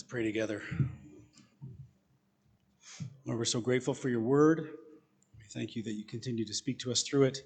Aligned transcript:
Let's 0.00 0.10
pray 0.10 0.24
together. 0.24 0.62
Lord, 3.26 3.38
we're 3.38 3.44
so 3.44 3.60
grateful 3.60 3.92
for 3.92 4.08
your 4.08 4.22
word. 4.22 4.70
We 5.36 5.44
thank 5.50 5.76
you 5.76 5.82
that 5.82 5.92
you 5.92 6.06
continue 6.06 6.46
to 6.46 6.54
speak 6.54 6.78
to 6.78 6.90
us 6.90 7.02
through 7.02 7.24
it. 7.24 7.40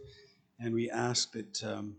And 0.60 0.72
we 0.72 0.88
ask 0.88 1.32
that 1.32 1.64
um, 1.64 1.96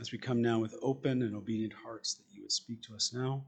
as 0.00 0.12
we 0.12 0.18
come 0.18 0.40
now 0.40 0.60
with 0.60 0.76
open 0.80 1.22
and 1.22 1.34
obedient 1.34 1.72
hearts, 1.72 2.14
that 2.14 2.22
you 2.30 2.42
would 2.42 2.52
speak 2.52 2.82
to 2.82 2.94
us 2.94 3.12
now. 3.12 3.42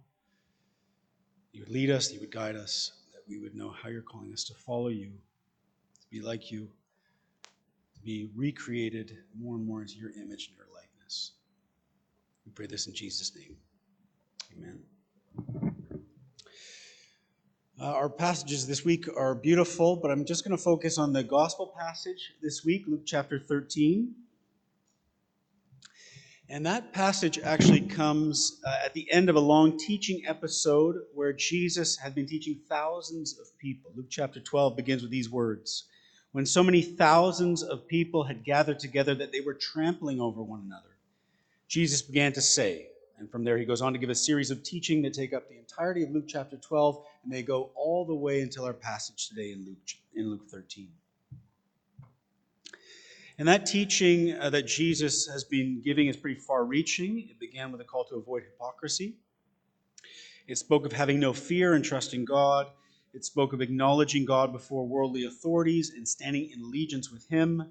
You 1.52 1.60
would 1.60 1.68
lead 1.68 1.90
us, 1.90 2.12
you 2.12 2.18
would 2.18 2.32
guide 2.32 2.56
us, 2.56 2.90
that 3.12 3.22
we 3.28 3.38
would 3.38 3.54
know 3.54 3.70
how 3.70 3.88
you're 3.88 4.02
calling 4.02 4.32
us 4.32 4.42
to 4.46 4.54
follow 4.54 4.88
you, 4.88 5.12
to 6.00 6.08
be 6.10 6.20
like 6.20 6.50
you, 6.50 6.68
to 7.94 8.00
be 8.00 8.30
recreated 8.34 9.16
more 9.40 9.54
and 9.54 9.64
more 9.64 9.82
into 9.82 9.94
your 9.94 10.10
image 10.10 10.48
and 10.48 10.56
your 10.56 10.66
likeness. 10.74 11.34
We 12.44 12.50
pray 12.50 12.66
this 12.66 12.88
in 12.88 12.94
Jesus' 12.94 13.30
name. 13.36 13.54
Amen. 14.58 15.71
Uh, 17.80 17.86
our 17.86 18.08
passages 18.08 18.66
this 18.66 18.84
week 18.84 19.06
are 19.16 19.34
beautiful, 19.34 19.96
but 19.96 20.10
I'm 20.10 20.26
just 20.26 20.44
going 20.44 20.56
to 20.56 20.62
focus 20.62 20.98
on 20.98 21.12
the 21.12 21.22
gospel 21.22 21.74
passage 21.78 22.34
this 22.42 22.64
week, 22.64 22.84
Luke 22.86 23.02
chapter 23.06 23.40
13. 23.40 24.14
And 26.50 26.66
that 26.66 26.92
passage 26.92 27.38
actually 27.38 27.80
comes 27.80 28.60
uh, 28.66 28.84
at 28.84 28.92
the 28.92 29.10
end 29.10 29.30
of 29.30 29.36
a 29.36 29.40
long 29.40 29.78
teaching 29.78 30.22
episode 30.26 30.96
where 31.14 31.32
Jesus 31.32 31.96
had 31.96 32.14
been 32.14 32.26
teaching 32.26 32.60
thousands 32.68 33.38
of 33.38 33.46
people. 33.58 33.90
Luke 33.96 34.10
chapter 34.10 34.38
12 34.38 34.76
begins 34.76 35.00
with 35.00 35.10
these 35.10 35.30
words 35.30 35.84
When 36.32 36.44
so 36.44 36.62
many 36.62 36.82
thousands 36.82 37.62
of 37.62 37.88
people 37.88 38.24
had 38.24 38.44
gathered 38.44 38.80
together 38.80 39.14
that 39.14 39.32
they 39.32 39.40
were 39.40 39.54
trampling 39.54 40.20
over 40.20 40.42
one 40.42 40.62
another, 40.66 40.94
Jesus 41.68 42.02
began 42.02 42.34
to 42.34 42.42
say, 42.42 42.88
and 43.22 43.30
from 43.30 43.44
there, 43.44 43.56
he 43.56 43.64
goes 43.64 43.80
on 43.82 43.92
to 43.92 44.00
give 44.00 44.10
a 44.10 44.16
series 44.16 44.50
of 44.50 44.64
teaching 44.64 45.00
that 45.02 45.14
take 45.14 45.32
up 45.32 45.48
the 45.48 45.56
entirety 45.56 46.02
of 46.02 46.10
Luke 46.10 46.24
chapter 46.26 46.56
12, 46.56 47.04
and 47.22 47.32
they 47.32 47.44
go 47.44 47.70
all 47.76 48.04
the 48.04 48.14
way 48.16 48.40
until 48.40 48.64
our 48.64 48.72
passage 48.72 49.28
today 49.28 49.52
in 49.52 49.64
Luke, 49.64 49.78
in 50.16 50.28
Luke 50.28 50.48
13. 50.50 50.88
And 53.38 53.46
that 53.46 53.64
teaching 53.64 54.36
uh, 54.36 54.50
that 54.50 54.66
Jesus 54.66 55.28
has 55.28 55.44
been 55.44 55.80
giving 55.84 56.08
is 56.08 56.16
pretty 56.16 56.40
far 56.40 56.64
reaching. 56.64 57.28
It 57.30 57.38
began 57.38 57.70
with 57.70 57.80
a 57.80 57.84
call 57.84 58.04
to 58.06 58.16
avoid 58.16 58.42
hypocrisy. 58.42 59.14
It 60.48 60.58
spoke 60.58 60.84
of 60.84 60.92
having 60.92 61.20
no 61.20 61.32
fear 61.32 61.74
and 61.74 61.84
trusting 61.84 62.24
God. 62.24 62.66
It 63.14 63.24
spoke 63.24 63.52
of 63.52 63.60
acknowledging 63.60 64.24
God 64.24 64.52
before 64.52 64.84
worldly 64.84 65.26
authorities 65.26 65.92
and 65.96 66.08
standing 66.08 66.50
in 66.50 66.60
allegiance 66.60 67.12
with 67.12 67.28
Him. 67.28 67.70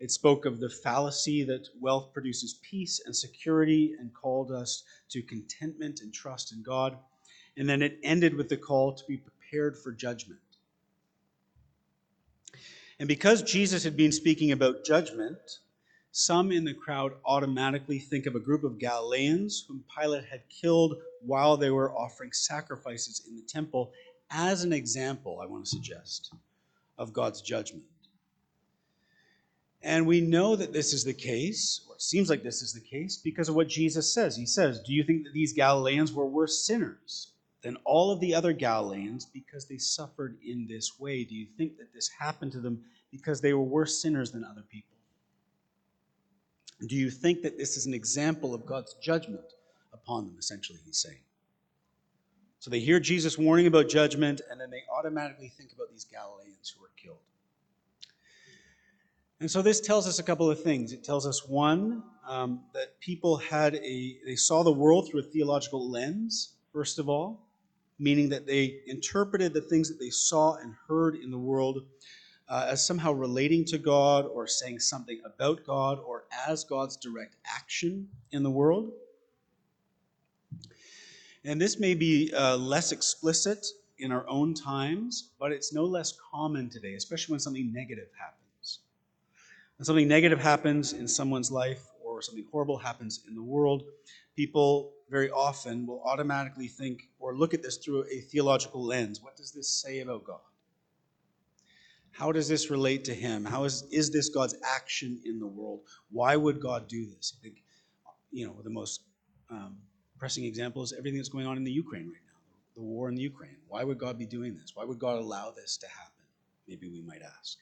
It 0.00 0.10
spoke 0.10 0.46
of 0.46 0.60
the 0.60 0.70
fallacy 0.70 1.44
that 1.44 1.68
wealth 1.78 2.12
produces 2.14 2.58
peace 2.62 3.02
and 3.04 3.14
security 3.14 3.94
and 3.98 4.12
called 4.14 4.50
us 4.50 4.82
to 5.10 5.22
contentment 5.22 6.00
and 6.00 6.12
trust 6.12 6.52
in 6.52 6.62
God. 6.62 6.96
And 7.56 7.68
then 7.68 7.82
it 7.82 7.98
ended 8.02 8.34
with 8.34 8.48
the 8.48 8.56
call 8.56 8.94
to 8.94 9.04
be 9.06 9.18
prepared 9.18 9.76
for 9.76 9.92
judgment. 9.92 10.40
And 12.98 13.08
because 13.08 13.42
Jesus 13.42 13.84
had 13.84 13.96
been 13.96 14.12
speaking 14.12 14.52
about 14.52 14.84
judgment, 14.84 15.38
some 16.12 16.50
in 16.50 16.64
the 16.64 16.74
crowd 16.74 17.12
automatically 17.24 17.98
think 17.98 18.26
of 18.26 18.34
a 18.34 18.40
group 18.40 18.64
of 18.64 18.78
Galileans 18.78 19.64
whom 19.68 19.84
Pilate 19.96 20.24
had 20.24 20.42
killed 20.48 20.96
while 21.20 21.56
they 21.56 21.70
were 21.70 21.92
offering 21.96 22.32
sacrifices 22.32 23.22
in 23.28 23.36
the 23.36 23.42
temple 23.42 23.92
as 24.30 24.64
an 24.64 24.72
example, 24.72 25.40
I 25.42 25.46
want 25.46 25.64
to 25.64 25.70
suggest, 25.70 26.32
of 26.98 27.12
God's 27.12 27.42
judgment. 27.42 27.84
And 29.82 30.06
we 30.06 30.20
know 30.20 30.56
that 30.56 30.72
this 30.72 30.92
is 30.92 31.04
the 31.04 31.14
case, 31.14 31.86
or 31.88 31.94
it 31.94 32.02
seems 32.02 32.28
like 32.28 32.42
this 32.42 32.60
is 32.60 32.72
the 32.72 32.80
case, 32.80 33.16
because 33.16 33.48
of 33.48 33.54
what 33.54 33.68
Jesus 33.68 34.12
says. 34.12 34.36
He 34.36 34.46
says, 34.46 34.80
Do 34.80 34.92
you 34.92 35.04
think 35.04 35.24
that 35.24 35.32
these 35.32 35.54
Galileans 35.54 36.12
were 36.12 36.26
worse 36.26 36.66
sinners 36.66 37.32
than 37.62 37.76
all 37.84 38.12
of 38.12 38.20
the 38.20 38.34
other 38.34 38.52
Galileans 38.52 39.24
because 39.24 39.66
they 39.66 39.78
suffered 39.78 40.36
in 40.44 40.66
this 40.68 40.98
way? 40.98 41.24
Do 41.24 41.34
you 41.34 41.46
think 41.56 41.78
that 41.78 41.94
this 41.94 42.08
happened 42.08 42.52
to 42.52 42.60
them 42.60 42.84
because 43.10 43.40
they 43.40 43.54
were 43.54 43.62
worse 43.62 44.00
sinners 44.00 44.30
than 44.30 44.44
other 44.44 44.64
people? 44.70 44.96
Do 46.86 46.96
you 46.96 47.10
think 47.10 47.42
that 47.42 47.58
this 47.58 47.76
is 47.76 47.86
an 47.86 47.94
example 47.94 48.54
of 48.54 48.64
God's 48.64 48.94
judgment 49.02 49.54
upon 49.92 50.26
them, 50.26 50.36
essentially, 50.38 50.78
he's 50.84 50.98
saying? 50.98 51.20
So 52.58 52.70
they 52.70 52.80
hear 52.80 53.00
Jesus 53.00 53.38
warning 53.38 53.66
about 53.66 53.88
judgment, 53.88 54.42
and 54.50 54.60
then 54.60 54.70
they 54.70 54.82
automatically 54.94 55.48
think 55.48 55.72
about 55.72 55.90
these 55.90 56.04
Galileans 56.04 56.74
who 56.74 56.82
were 56.82 56.90
killed. 56.96 57.20
And 59.40 59.50
so 59.50 59.62
this 59.62 59.80
tells 59.80 60.06
us 60.06 60.18
a 60.18 60.22
couple 60.22 60.50
of 60.50 60.62
things. 60.62 60.92
It 60.92 61.02
tells 61.02 61.26
us 61.26 61.48
one 61.48 62.02
um, 62.28 62.60
that 62.74 63.00
people 63.00 63.38
had 63.38 63.74
a 63.76 64.18
they 64.26 64.36
saw 64.36 64.62
the 64.62 64.72
world 64.72 65.08
through 65.08 65.20
a 65.20 65.24
theological 65.24 65.90
lens. 65.90 66.56
First 66.74 66.98
of 66.98 67.08
all, 67.08 67.46
meaning 67.98 68.28
that 68.28 68.46
they 68.46 68.80
interpreted 68.86 69.54
the 69.54 69.62
things 69.62 69.88
that 69.88 69.98
they 69.98 70.10
saw 70.10 70.56
and 70.56 70.74
heard 70.86 71.16
in 71.16 71.30
the 71.30 71.38
world 71.38 71.84
uh, 72.50 72.66
as 72.68 72.86
somehow 72.86 73.12
relating 73.12 73.64
to 73.64 73.78
God 73.78 74.26
or 74.26 74.46
saying 74.46 74.80
something 74.80 75.20
about 75.24 75.64
God 75.64 75.98
or 75.98 76.24
as 76.46 76.64
God's 76.64 76.96
direct 76.96 77.36
action 77.46 78.08
in 78.32 78.42
the 78.42 78.50
world. 78.50 78.92
And 81.44 81.58
this 81.58 81.80
may 81.80 81.94
be 81.94 82.30
uh, 82.36 82.58
less 82.58 82.92
explicit 82.92 83.66
in 83.98 84.12
our 84.12 84.28
own 84.28 84.52
times, 84.52 85.30
but 85.38 85.52
it's 85.52 85.72
no 85.72 85.84
less 85.84 86.12
common 86.30 86.68
today, 86.68 86.94
especially 86.94 87.32
when 87.32 87.40
something 87.40 87.72
negative 87.72 88.08
happens. 88.18 88.39
Something 89.82 90.08
negative 90.08 90.40
happens 90.40 90.92
in 90.92 91.08
someone's 91.08 91.50
life 91.50 91.86
or 92.04 92.20
something 92.20 92.44
horrible 92.52 92.76
happens 92.76 93.24
in 93.26 93.34
the 93.34 93.42
world, 93.42 93.84
people 94.36 94.92
very 95.08 95.30
often 95.30 95.86
will 95.86 96.02
automatically 96.04 96.68
think 96.68 97.08
or 97.18 97.34
look 97.34 97.54
at 97.54 97.62
this 97.62 97.78
through 97.78 98.04
a 98.12 98.20
theological 98.20 98.84
lens. 98.84 99.22
What 99.22 99.36
does 99.36 99.52
this 99.52 99.68
say 99.68 100.00
about 100.00 100.24
God? 100.24 100.40
How 102.12 102.30
does 102.30 102.48
this 102.48 102.70
relate 102.70 103.04
to 103.04 103.14
Him? 103.14 103.44
How 103.44 103.64
is, 103.64 103.84
is 103.90 104.10
this 104.10 104.28
God's 104.28 104.54
action 104.62 105.18
in 105.24 105.38
the 105.38 105.46
world? 105.46 105.80
Why 106.10 106.36
would 106.36 106.60
God 106.60 106.86
do 106.86 107.06
this? 107.06 107.34
I 107.38 107.42
think, 107.42 107.62
you 108.30 108.46
know, 108.46 108.56
the 108.62 108.70
most 108.70 109.00
um, 109.50 109.78
pressing 110.18 110.44
example 110.44 110.82
is 110.82 110.92
everything 110.92 111.18
that's 111.18 111.30
going 111.30 111.46
on 111.46 111.56
in 111.56 111.64
the 111.64 111.72
Ukraine 111.72 112.08
right 112.08 112.26
now, 112.26 112.40
the 112.76 112.82
war 112.82 113.08
in 113.08 113.14
the 113.14 113.22
Ukraine. 113.22 113.56
Why 113.68 113.84
would 113.84 113.98
God 113.98 114.18
be 114.18 114.26
doing 114.26 114.54
this? 114.54 114.72
Why 114.74 114.84
would 114.84 114.98
God 114.98 115.18
allow 115.18 115.52
this 115.52 115.78
to 115.78 115.88
happen? 115.88 116.24
Maybe 116.68 116.88
we 116.88 117.00
might 117.00 117.22
ask. 117.22 117.58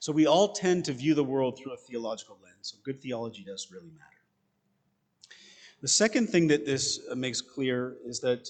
So 0.00 0.12
we 0.12 0.26
all 0.26 0.52
tend 0.52 0.84
to 0.86 0.92
view 0.92 1.14
the 1.14 1.24
world 1.24 1.58
through 1.58 1.72
a 1.72 1.76
theological 1.76 2.38
lens. 2.42 2.56
So 2.72 2.78
good 2.84 3.00
theology 3.00 3.44
does 3.44 3.68
really 3.72 3.90
matter. 3.90 4.18
The 5.80 5.88
second 5.88 6.28
thing 6.28 6.48
that 6.48 6.66
this 6.66 7.00
uh, 7.10 7.14
makes 7.14 7.40
clear 7.40 7.96
is 8.04 8.18
that 8.20 8.48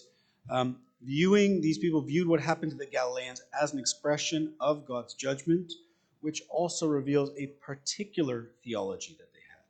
um, 0.49 0.79
viewing 1.03 1.61
these 1.61 1.77
people 1.79 2.01
viewed 2.01 2.27
what 2.27 2.41
happened 2.41 2.73
to 2.73 2.79
the 2.79 2.87
Galileans 2.87 3.43
as 3.61 3.73
an 3.73 3.79
expression 3.79 4.55
of 4.61 4.87
God's 4.87 5.15
judgment, 5.15 5.73
which 6.21 6.43
also 6.49 6.87
reveals 6.87 7.31
a 7.37 7.49
particular 7.61 8.51
theology 8.65 9.15
that 9.19 9.33
they 9.33 9.41
had. 9.41 9.63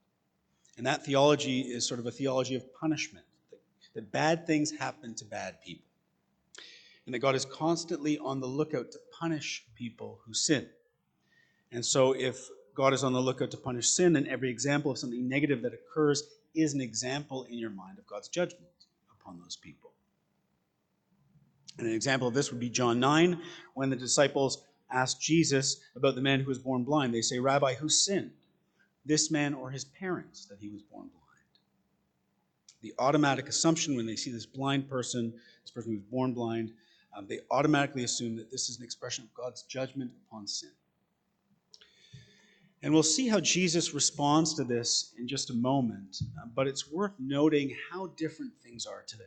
And 0.77 0.87
that 0.87 1.05
theology 1.05 1.63
is 1.63 1.87
sort 1.87 1.99
of 1.99 2.07
a 2.07 2.13
theology 2.13 2.55
of 2.55 2.63
punishment, 2.75 3.27
that, 3.51 3.61
that 3.95 4.13
bad 4.13 4.47
things 4.47 4.71
happen 4.71 5.15
to 5.17 5.25
bad 5.25 5.61
people. 5.65 5.85
And 7.07 7.15
that 7.15 7.21
God 7.21 7.35
is 7.35 7.45
constantly 7.45 8.19
on 8.19 8.39
the 8.39 8.47
lookout 8.47 8.93
to 8.93 8.99
punish 9.19 9.65
people 9.75 10.21
who 10.27 10.35
sin. 10.35 10.69
And 11.73 11.85
so, 11.85 12.13
if 12.13 12.49
God 12.75 12.95
is 12.95 13.05
on 13.05 13.13
the 13.13 13.21
lookout 13.21 13.51
to 13.51 13.57
punish 13.57 13.89
sin, 13.89 14.13
then 14.13 14.27
every 14.27 14.51
example 14.51 14.91
of 14.91 14.99
something 14.99 15.29
negative 15.29 15.63
that 15.63 15.73
occurs 15.75 16.23
is 16.55 16.75
an 16.75 16.81
example 16.81 17.45
in 17.45 17.59
your 17.59 17.71
mind 17.71 17.99
of 17.99 18.07
God's 18.07 18.29
judgment 18.29 18.71
upon 19.13 19.39
those 19.41 19.57
people. 19.57 19.93
And 21.79 21.87
an 21.87 21.95
example 21.95 22.29
of 22.29 22.35
this 22.35 22.51
would 22.51 22.61
be 22.61 22.71
John 22.71 22.99
9, 22.99 23.41
when 23.75 23.91
the 23.91 23.97
disciples 23.97 24.65
asked 24.91 25.21
Jesus 25.21 25.81
about 25.97 26.15
the 26.15 26.21
man 26.21 26.41
who 26.41 26.47
was 26.47 26.59
born 26.59 26.85
blind. 26.85 27.15
They 27.15 27.23
say, 27.23 27.39
Rabbi, 27.39 27.75
who 27.75 27.89
sinned, 27.89 28.33
this 29.05 29.31
man 29.31 29.55
or 29.55 29.71
his 29.71 29.85
parents, 29.85 30.47
that 30.47 30.59
he 30.61 30.69
was 30.69 30.83
born 30.83 31.09
blind? 31.09 31.19
The 32.81 32.95
automatic 32.99 33.49
assumption 33.49 33.97
when 33.97 34.07
they 34.07 34.17
see 34.17 34.31
this 34.31 34.47
blind 34.47 34.89
person, 34.89 35.33
this 35.63 35.71
person 35.71 35.93
who 35.93 35.99
was 35.99 36.07
born 36.11 36.33
blind, 36.33 36.73
um, 37.17 37.27
they 37.27 37.41
automatically 37.51 38.05
assume 38.05 38.37
that 38.37 38.51
this 38.51 38.69
is 38.69 38.79
an 38.79 38.85
expression 38.85 39.25
of 39.25 39.35
God's 39.35 39.63
judgment 39.63 40.11
upon 40.27 40.47
sin. 40.47 40.71
And 42.83 42.95
we'll 42.95 43.03
see 43.03 43.29
how 43.29 43.41
Jesus 43.41 43.93
responds 43.93 44.55
to 44.55 44.65
this 44.65 45.13
in 45.19 45.27
just 45.27 45.51
a 45.51 45.55
moment, 45.55 46.19
uh, 46.41 46.47
but 46.55 46.69
it's 46.69 46.91
worth 46.91 47.13
noting 47.19 47.77
how 47.91 48.09
different 48.17 48.53
things 48.63 48.87
are 48.87 49.03
today. 49.07 49.25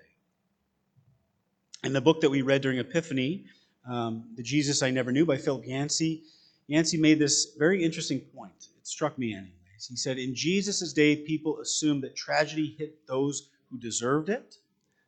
In 1.84 1.92
the 1.92 2.00
book 2.00 2.22
that 2.22 2.30
we 2.30 2.44
read 2.44 2.62
during 2.62 2.80
Epiphany, 2.80 3.46
um, 3.90 4.30
The 4.36 4.44
Jesus 4.44 4.82
I 4.82 4.92
Never 4.92 5.12
Knew 5.12 5.26
by 5.26 5.38
Philip 5.38 5.66
Yancey, 5.66 6.24
Yancey 6.68 6.98
made 6.98 7.20
this 7.20 7.54
very 7.58 7.84
interesting 7.84 8.22
point. 8.22 8.54
It 8.80 8.88
struck 8.88 9.18
me, 9.18 9.34
anyways. 9.34 9.88
He 9.90 9.98
said, 9.98 10.18
In 10.18 10.34
Jesus' 10.34 10.94
day, 10.94 11.18
people 11.18 11.60
assumed 11.60 12.04
that 12.04 12.16
tragedy 12.16 12.76
hit 12.78 13.06
those 13.08 13.50
who 13.70 13.78
deserved 13.78 14.30
it. 14.30 14.56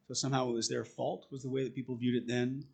So 0.08 0.14
somehow 0.14 0.50
it 0.50 0.54
was 0.54 0.68
their 0.68 0.84
fault, 0.84 1.28
was 1.32 1.44
the 1.44 1.50
way 1.50 1.64
that 1.64 1.76
people 1.76 1.96
viewed 1.96 2.16
it 2.22 2.28
then. 2.28 2.66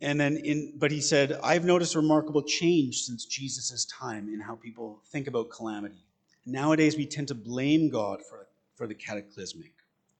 And 0.00 0.20
then 0.20 0.36
in 0.36 0.74
but 0.76 0.90
he 0.90 1.00
said, 1.00 1.38
I've 1.42 1.64
noticed 1.64 1.94
a 1.94 1.98
remarkable 1.98 2.42
change 2.42 3.02
since 3.02 3.24
Jesus' 3.24 3.84
time 3.86 4.28
in 4.28 4.40
how 4.40 4.54
people 4.54 5.00
think 5.10 5.26
about 5.26 5.50
calamity. 5.50 6.04
Nowadays 6.46 6.96
we 6.96 7.04
tend 7.06 7.28
to 7.28 7.34
blame 7.34 7.90
God 7.90 8.20
for, 8.24 8.46
for 8.76 8.86
the 8.86 8.94
cataclysmic 8.94 9.72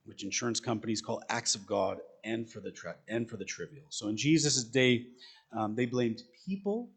which 0.09 0.25
insurance 0.25 0.59
companies 0.59 1.03
call 1.03 1.23
acts 1.29 1.55
of 1.55 1.67
God, 1.67 2.01
and 2.25 2.49
for 2.51 2.61
the, 2.61 2.73
and 3.09 3.29
for 3.29 3.37
the 3.37 3.45
trivial. 3.45 3.85
So 3.91 4.09
in 4.09 4.17
Jesus' 4.17 4.65
day, 4.65 5.07
um, 5.53 5.75
they 5.75 5.85
blamed 5.85 6.23
people 6.47 6.89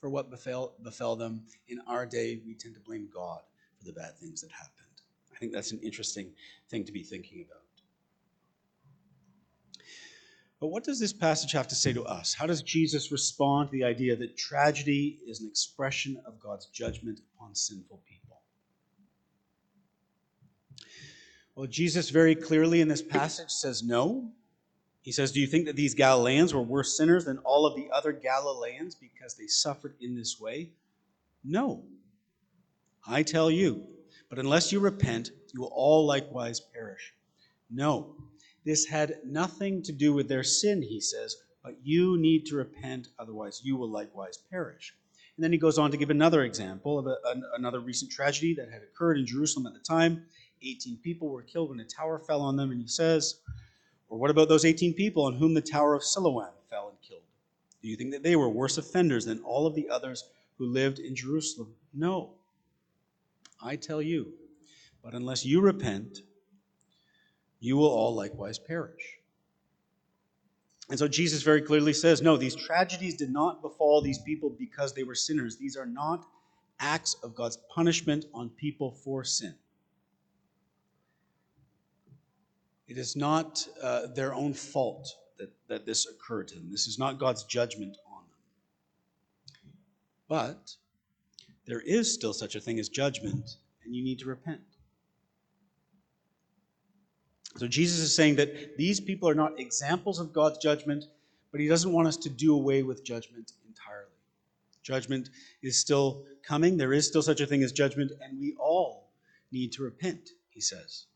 for 0.00 0.08
what 0.08 0.30
befell, 0.30 0.72
befell 0.82 1.14
them. 1.14 1.42
In 1.68 1.78
our 1.86 2.06
day, 2.06 2.40
we 2.46 2.54
tend 2.54 2.74
to 2.74 2.80
blame 2.80 3.08
God 3.14 3.40
for 3.78 3.84
the 3.84 3.92
bad 3.92 4.16
things 4.16 4.40
that 4.40 4.50
happened. 4.50 4.72
I 5.34 5.38
think 5.38 5.52
that's 5.52 5.72
an 5.72 5.80
interesting 5.80 6.32
thing 6.70 6.84
to 6.84 6.92
be 6.92 7.02
thinking 7.02 7.44
about. 7.46 7.63
But 10.64 10.70
what 10.70 10.84
does 10.84 10.98
this 10.98 11.12
passage 11.12 11.52
have 11.52 11.68
to 11.68 11.74
say 11.74 11.92
to 11.92 12.04
us? 12.04 12.32
How 12.32 12.46
does 12.46 12.62
Jesus 12.62 13.12
respond 13.12 13.68
to 13.68 13.72
the 13.72 13.84
idea 13.84 14.16
that 14.16 14.34
tragedy 14.34 15.20
is 15.26 15.42
an 15.42 15.46
expression 15.46 16.18
of 16.24 16.40
God's 16.40 16.64
judgment 16.68 17.20
upon 17.36 17.54
sinful 17.54 18.00
people? 18.08 18.40
Well, 21.54 21.66
Jesus 21.66 22.08
very 22.08 22.34
clearly 22.34 22.80
in 22.80 22.88
this 22.88 23.02
passage 23.02 23.50
says 23.50 23.82
no. 23.82 24.32
He 25.02 25.12
says, 25.12 25.32
Do 25.32 25.40
you 25.40 25.46
think 25.46 25.66
that 25.66 25.76
these 25.76 25.92
Galileans 25.92 26.54
were 26.54 26.62
worse 26.62 26.96
sinners 26.96 27.26
than 27.26 27.36
all 27.44 27.66
of 27.66 27.76
the 27.76 27.90
other 27.92 28.12
Galileans 28.12 28.94
because 28.94 29.34
they 29.34 29.48
suffered 29.48 29.92
in 30.00 30.16
this 30.16 30.40
way? 30.40 30.70
No. 31.44 31.84
I 33.06 33.22
tell 33.22 33.50
you, 33.50 33.84
but 34.30 34.38
unless 34.38 34.72
you 34.72 34.80
repent, 34.80 35.30
you 35.52 35.60
will 35.60 35.72
all 35.74 36.06
likewise 36.06 36.58
perish. 36.58 37.12
No. 37.70 38.16
This 38.64 38.86
had 38.86 39.18
nothing 39.24 39.82
to 39.82 39.92
do 39.92 40.14
with 40.14 40.28
their 40.28 40.42
sin, 40.42 40.82
he 40.82 41.00
says, 41.00 41.36
but 41.62 41.76
you 41.82 42.18
need 42.18 42.46
to 42.46 42.56
repent, 42.56 43.08
otherwise 43.18 43.60
you 43.64 43.76
will 43.76 43.90
likewise 43.90 44.38
perish. 44.50 44.94
And 45.36 45.44
then 45.44 45.52
he 45.52 45.58
goes 45.58 45.78
on 45.78 45.90
to 45.90 45.96
give 45.96 46.10
another 46.10 46.44
example 46.44 46.98
of 46.98 47.06
a, 47.06 47.16
an, 47.26 47.42
another 47.56 47.80
recent 47.80 48.10
tragedy 48.10 48.54
that 48.54 48.70
had 48.70 48.82
occurred 48.82 49.18
in 49.18 49.26
Jerusalem 49.26 49.66
at 49.66 49.74
the 49.74 49.80
time. 49.80 50.24
18 50.62 50.98
people 50.98 51.28
were 51.28 51.42
killed 51.42 51.70
when 51.70 51.80
a 51.80 51.84
tower 51.84 52.18
fell 52.18 52.40
on 52.40 52.56
them, 52.56 52.70
and 52.70 52.80
he 52.80 52.86
says, 52.86 53.40
Or 54.08 54.18
what 54.18 54.30
about 54.30 54.48
those 54.48 54.64
18 54.64 54.94
people 54.94 55.24
on 55.24 55.34
whom 55.34 55.52
the 55.52 55.60
tower 55.60 55.94
of 55.94 56.04
Siloam 56.04 56.52
fell 56.70 56.88
and 56.88 57.00
killed? 57.00 57.22
Do 57.82 57.88
you 57.88 57.96
think 57.96 58.12
that 58.12 58.22
they 58.22 58.36
were 58.36 58.48
worse 58.48 58.78
offenders 58.78 59.24
than 59.24 59.40
all 59.40 59.66
of 59.66 59.74
the 59.74 59.90
others 59.90 60.24
who 60.56 60.66
lived 60.66 61.00
in 61.00 61.14
Jerusalem? 61.16 61.74
No. 61.92 62.30
I 63.62 63.76
tell 63.76 64.00
you, 64.00 64.32
but 65.02 65.14
unless 65.14 65.44
you 65.44 65.60
repent, 65.60 66.20
you 67.64 67.78
will 67.78 67.88
all 67.88 68.14
likewise 68.14 68.58
perish. 68.58 69.18
And 70.90 70.98
so 70.98 71.08
Jesus 71.08 71.42
very 71.42 71.62
clearly 71.62 71.94
says, 71.94 72.20
no, 72.20 72.36
these 72.36 72.54
tragedies 72.54 73.14
did 73.14 73.32
not 73.32 73.62
befall 73.62 74.02
these 74.02 74.18
people 74.18 74.50
because 74.50 74.92
they 74.92 75.02
were 75.02 75.14
sinners. 75.14 75.56
These 75.56 75.74
are 75.74 75.86
not 75.86 76.26
acts 76.78 77.16
of 77.22 77.34
God's 77.34 77.58
punishment 77.74 78.26
on 78.34 78.50
people 78.50 78.90
for 78.90 79.24
sin. 79.24 79.54
It 82.86 82.98
is 82.98 83.16
not 83.16 83.66
uh, 83.82 84.08
their 84.14 84.34
own 84.34 84.52
fault 84.52 85.08
that, 85.38 85.50
that 85.68 85.86
this 85.86 86.06
occurred 86.06 86.48
to 86.48 86.56
them. 86.56 86.70
This 86.70 86.86
is 86.86 86.98
not 86.98 87.18
God's 87.18 87.44
judgment 87.44 87.96
on 88.06 88.24
them. 88.28 89.72
But 90.28 90.76
there 91.66 91.80
is 91.80 92.12
still 92.12 92.34
such 92.34 92.56
a 92.56 92.60
thing 92.60 92.78
as 92.78 92.90
judgment, 92.90 93.56
and 93.86 93.96
you 93.96 94.04
need 94.04 94.18
to 94.18 94.26
repent. 94.26 94.60
So 97.56 97.68
Jesus 97.68 98.00
is 98.00 98.14
saying 98.14 98.36
that 98.36 98.76
these 98.76 99.00
people 99.00 99.28
are 99.28 99.34
not 99.34 99.60
examples 99.60 100.18
of 100.18 100.32
God's 100.32 100.58
judgment, 100.58 101.04
but 101.52 101.60
he 101.60 101.68
doesn't 101.68 101.92
want 101.92 102.08
us 102.08 102.16
to 102.18 102.28
do 102.28 102.54
away 102.54 102.82
with 102.82 103.04
judgment 103.04 103.52
entirely. 103.68 104.10
Judgment 104.82 105.30
is 105.62 105.78
still 105.78 106.24
coming. 106.42 106.76
There 106.76 106.92
is 106.92 107.06
still 107.06 107.22
such 107.22 107.40
a 107.40 107.46
thing 107.46 107.62
as 107.62 107.72
judgment, 107.72 108.12
and 108.22 108.40
we 108.40 108.54
all 108.58 109.10
need 109.52 109.72
to 109.72 109.82
repent, 109.82 110.30
he 110.50 110.60
says. 110.60 111.06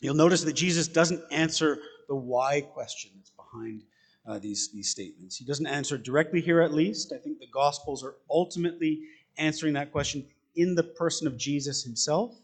You'll 0.00 0.14
notice 0.14 0.42
that 0.44 0.54
Jesus 0.54 0.88
doesn't 0.88 1.22
answer 1.30 1.78
the 2.08 2.14
why 2.14 2.62
question 2.62 3.10
that's 3.16 3.30
behind 3.30 3.82
uh, 4.26 4.38
these, 4.38 4.70
these 4.72 4.90
statements. 4.90 5.36
He 5.36 5.44
doesn't 5.44 5.66
answer 5.66 5.98
directly 5.98 6.40
here, 6.40 6.60
at 6.60 6.72
least. 6.72 7.12
I 7.12 7.18
think 7.18 7.40
the 7.40 7.46
Gospels 7.52 8.02
are 8.04 8.14
ultimately 8.30 9.00
answering 9.36 9.74
that 9.74 9.92
question 9.92 10.24
in 10.56 10.74
the 10.74 10.82
person 10.82 11.26
of 11.26 11.36
Jesus 11.36 11.82
himself. 11.82 12.34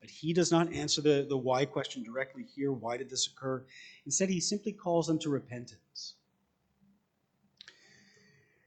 But 0.00 0.10
he 0.10 0.32
does 0.32 0.52
not 0.52 0.72
answer 0.72 1.00
the, 1.00 1.26
the 1.28 1.36
why 1.36 1.64
question 1.64 2.02
directly 2.02 2.44
here. 2.44 2.72
Why 2.72 2.96
did 2.96 3.10
this 3.10 3.26
occur? 3.26 3.64
Instead, 4.06 4.28
he 4.28 4.40
simply 4.40 4.72
calls 4.72 5.06
them 5.06 5.18
to 5.20 5.30
repentance. 5.30 6.14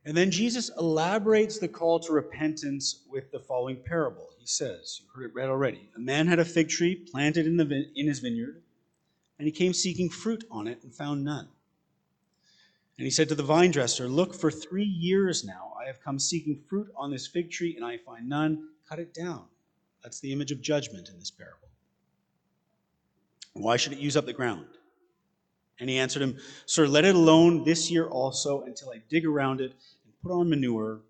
And 0.03 0.17
then 0.17 0.31
Jesus 0.31 0.71
elaborates 0.77 1.59
the 1.59 1.67
call 1.67 1.99
to 2.01 2.11
repentance 2.11 3.03
with 3.07 3.31
the 3.31 3.39
following 3.39 3.77
parable. 3.85 4.29
He 4.39 4.47
says, 4.47 4.99
You 5.01 5.07
heard 5.13 5.29
it 5.29 5.35
read 5.35 5.49
already. 5.49 5.89
A 5.95 5.99
man 5.99 6.27
had 6.27 6.39
a 6.39 6.45
fig 6.45 6.69
tree 6.69 6.95
planted 6.95 7.45
in, 7.45 7.57
the, 7.57 7.85
in 7.95 8.07
his 8.07 8.19
vineyard, 8.19 8.63
and 9.37 9.45
he 9.45 9.51
came 9.51 9.73
seeking 9.73 10.09
fruit 10.09 10.43
on 10.49 10.67
it 10.67 10.83
and 10.83 10.93
found 10.93 11.23
none. 11.23 11.47
And 12.97 13.05
he 13.05 13.11
said 13.11 13.29
to 13.29 13.35
the 13.35 13.43
vine 13.43 13.71
dresser, 13.71 14.07
Look, 14.07 14.33
for 14.33 14.49
three 14.49 14.83
years 14.83 15.43
now 15.43 15.73
I 15.79 15.85
have 15.85 16.01
come 16.01 16.17
seeking 16.17 16.63
fruit 16.67 16.87
on 16.95 17.11
this 17.11 17.27
fig 17.27 17.51
tree, 17.51 17.75
and 17.75 17.85
I 17.85 17.97
find 17.97 18.27
none. 18.27 18.69
Cut 18.89 18.99
it 18.99 19.13
down. 19.13 19.45
That's 20.03 20.19
the 20.19 20.31
image 20.31 20.51
of 20.51 20.61
judgment 20.61 21.09
in 21.09 21.19
this 21.19 21.31
parable. 21.31 21.69
Why 23.53 23.77
should 23.77 23.93
it 23.93 23.99
use 23.99 24.17
up 24.17 24.25
the 24.25 24.33
ground? 24.33 24.65
And 25.79 25.89
he 25.89 25.97
answered 25.97 26.21
him, 26.21 26.37
Sir, 26.65 26.87
let 26.87 27.05
it 27.05 27.15
alone 27.15 27.63
this 27.63 27.89
year 27.89 28.07
also 28.07 28.63
until 28.63 28.91
I 28.91 29.01
dig 29.09 29.25
around 29.25 29.61
it 29.61 29.73
and 30.05 30.13
put 30.21 30.31
on 30.31 30.49
manure. 30.49 31.01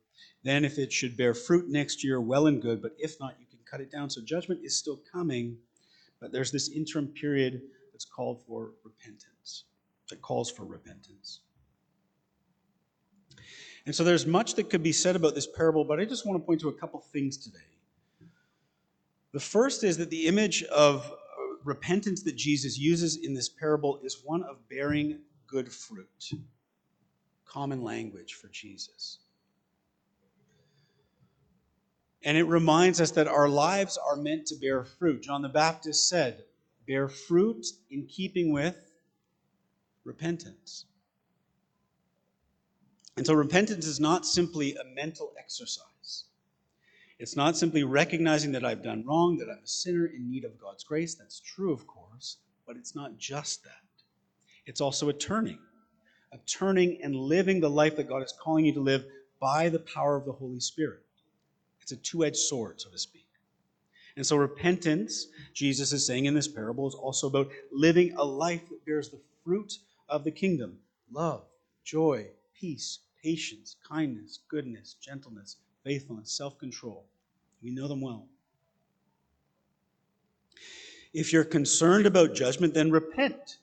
Then, 0.44 0.66
if 0.66 0.80
it 0.80 0.92
should 0.92 1.18
bear 1.18 1.34
fruit 1.34 1.70
next 1.70 2.04
year, 2.04 2.20
well 2.20 2.48
and 2.48 2.62
good, 2.62 2.82
but 2.82 2.94
if 2.98 3.20
not, 3.20 3.36
you 3.40 3.46
can 3.46 3.60
cut 3.70 3.82
it 3.82 3.92
down. 3.92 4.10
So, 4.10 4.22
judgment 4.22 4.62
is 4.64 4.76
still 4.76 5.00
coming, 5.12 5.58
but 6.20 6.32
there's 6.32 6.52
this 6.52 6.70
interim 6.70 7.08
period 7.10 7.62
that's 7.92 8.06
called 8.06 8.42
for 8.48 8.72
repentance, 8.84 9.66
that 10.10 10.22
calls 10.22 10.50
for 10.50 10.66
repentance. 10.66 11.42
And 13.86 13.94
so, 13.94 14.04
there's 14.04 14.26
much 14.26 14.56
that 14.56 14.72
could 14.72 14.82
be 14.82 14.94
said 14.94 15.16
about 15.16 15.36
this 15.36 15.46
parable, 15.46 15.84
but 15.84 16.00
I 16.00 16.06
just 16.06 16.26
want 16.26 16.42
to 16.42 16.46
point 16.46 16.62
to 16.62 16.70
a 16.70 16.74
couple 16.74 17.02
things 17.02 17.38
today. 17.38 17.60
The 19.34 19.40
first 19.40 19.84
is 19.84 19.98
that 19.98 20.10
the 20.10 20.28
image 20.28 20.64
of 20.64 21.06
uh, 21.06 21.16
repentance 21.64 22.24
that 22.24 22.36
Jesus 22.36 22.78
uses 22.78 23.18
in 23.18 23.34
this 23.34 23.50
parable 23.50 24.00
is 24.04 24.22
one 24.24 24.44
of 24.44 24.68
bearing 24.70 25.20
good 25.48 25.72
fruit. 25.72 26.32
Common 27.46 27.82
language 27.82 28.34
for 28.34 28.48
Jesus. 28.48 29.20
And 32.24 32.38
it 32.38 32.44
reminds 32.44 33.02
us 33.02 33.12
that 33.12 33.28
our 33.28 33.50
lives 33.50 33.98
are 33.98 34.16
meant 34.16 34.46
to 34.48 34.56
bear 34.56 34.84
fruit. 34.84 35.24
John 35.24 35.42
the 35.42 35.50
Baptist 35.50 36.08
said, 36.08 36.44
bear 36.88 37.08
fruit 37.08 37.66
in 37.90 38.06
keeping 38.06 38.52
with 38.52 38.92
repentance. 40.04 40.86
And 43.18 43.26
so 43.26 43.34
repentance 43.34 43.86
is 43.86 44.00
not 44.00 44.26
simply 44.26 44.76
a 44.76 44.84
mental 44.96 45.32
exercise. 45.40 45.86
It's 47.22 47.36
not 47.36 47.56
simply 47.56 47.84
recognizing 47.84 48.52
that 48.54 48.66
I've 48.66 48.82
done 48.82 49.06
wrong, 49.06 49.38
that 49.38 49.48
I'm 49.48 49.64
a 49.64 49.68
sinner 49.68 50.08
in 50.08 50.28
need 50.28 50.44
of 50.44 50.58
God's 50.58 50.84
grace. 50.84 51.14
That's 51.14 51.40
true, 51.40 51.72
of 51.72 51.86
course, 51.86 52.38
but 52.66 52.78
it's 52.78 52.96
not 52.96 53.20
just 53.20 53.64
that. 53.64 53.84
It's 54.66 54.82
also 54.82 55.08
a 55.08 55.14
turning, 55.14 55.60
a 56.34 56.40
turning 56.48 57.00
and 57.04 57.16
living 57.16 57.60
the 57.60 57.70
life 57.70 57.96
that 57.98 58.10
God 58.10 58.24
is 58.24 58.34
calling 58.42 58.66
you 58.66 58.74
to 58.74 58.80
live 58.80 59.06
by 59.40 59.70
the 59.70 59.78
power 59.78 60.16
of 60.16 60.26
the 60.26 60.32
Holy 60.32 60.60
Spirit. 60.60 61.02
It's 61.80 61.92
a 61.92 61.98
two 61.98 62.26
edged 62.26 62.38
sword, 62.38 62.82
so 62.82 62.90
to 62.90 62.98
speak. 62.98 63.28
And 64.16 64.26
so, 64.26 64.36
repentance, 64.36 65.28
Jesus 65.54 65.94
is 65.94 66.04
saying 66.04 66.26
in 66.26 66.34
this 66.34 66.48
parable, 66.48 66.88
is 66.88 66.96
also 66.96 67.28
about 67.28 67.52
living 67.72 68.16
a 68.16 68.26
life 68.26 68.68
that 68.70 68.84
bears 68.84 69.10
the 69.10 69.22
fruit 69.44 69.78
of 70.10 70.24
the 70.24 70.32
kingdom 70.32 70.80
love, 71.12 71.44
joy, 71.84 72.30
peace, 72.60 72.98
patience, 73.22 73.76
kindness, 73.88 74.40
goodness, 74.50 74.96
gentleness, 75.00 75.58
faithfulness, 75.84 76.32
self 76.32 76.58
control. 76.58 77.06
We 77.62 77.72
know 77.72 77.88
them 77.88 78.02
well. 78.02 78.28
If 81.14 81.34
you're 81.34 81.44
concerned 81.44 82.06
about 82.06 82.34
judgment, 82.34 82.74
then 82.74 82.92
repent 82.92 83.58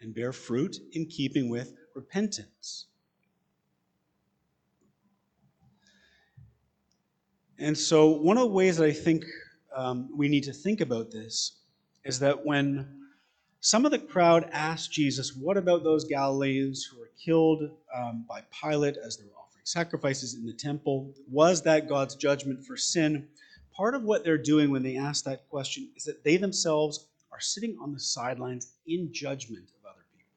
and 0.00 0.14
bear 0.14 0.32
fruit 0.32 0.78
in 0.92 1.06
keeping 1.06 1.48
with 1.48 1.74
repentance. 1.94 2.86
And 7.58 7.76
so, 7.76 8.08
one 8.08 8.36
of 8.36 8.42
the 8.42 8.54
ways 8.54 8.76
that 8.78 8.86
I 8.86 8.92
think 8.92 9.24
um, 9.74 10.08
we 10.16 10.28
need 10.28 10.44
to 10.44 10.52
think 10.52 10.80
about 10.80 11.10
this 11.10 11.52
is 12.04 12.18
that 12.20 12.44
when 12.44 13.00
some 13.60 13.84
of 13.84 13.90
the 13.90 13.98
crowd 13.98 14.48
asked 14.52 14.92
Jesus, 14.92 15.36
What 15.36 15.56
about 15.56 15.82
those 15.82 16.04
Galileans 16.04 16.84
who 16.84 16.98
were 16.98 17.10
killed 17.22 17.70
um, 17.94 18.24
by 18.26 18.42
Pilate 18.50 18.96
as 18.96 19.18
they 19.18 19.24
were 19.24 19.39
sacrifices 19.64 20.34
in 20.34 20.46
the 20.46 20.52
temple. 20.52 21.12
Was 21.30 21.62
that 21.62 21.88
God's 21.88 22.14
judgment 22.14 22.64
for 22.64 22.76
sin? 22.76 23.26
Part 23.72 23.94
of 23.94 24.02
what 24.02 24.24
they're 24.24 24.38
doing 24.38 24.70
when 24.70 24.82
they 24.82 24.96
ask 24.96 25.24
that 25.24 25.48
question 25.48 25.88
is 25.96 26.04
that 26.04 26.24
they 26.24 26.36
themselves 26.36 27.06
are 27.32 27.40
sitting 27.40 27.76
on 27.80 27.92
the 27.92 28.00
sidelines 28.00 28.72
in 28.86 29.12
judgment 29.12 29.70
of 29.78 29.88
other 29.88 30.04
people. 30.16 30.32